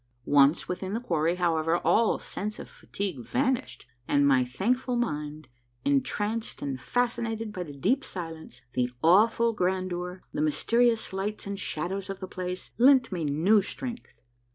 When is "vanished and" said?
3.19-4.27